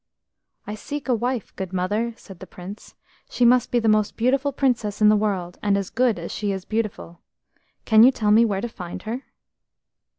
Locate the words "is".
6.51-6.65